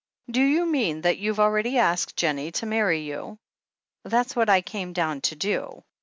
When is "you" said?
0.43-0.65, 1.19-1.29, 3.01-3.37